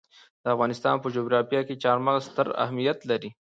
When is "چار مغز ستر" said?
1.83-2.47